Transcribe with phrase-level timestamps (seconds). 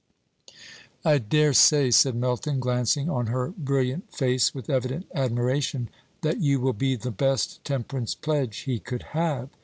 [1.05, 5.89] "I dare say," said Melton, glancing on her brilliant face with evident admiration,
[6.23, 9.51] "that you will be the best temperance pledge he could have.